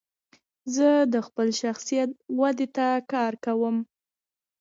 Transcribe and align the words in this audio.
زه 0.75 0.89
د 1.13 1.15
خپل 1.27 1.47
شخصیت 1.61 2.09
ودي 2.39 2.67
ته 2.75 2.87
کار 3.11 3.33
کوم. 3.45 3.75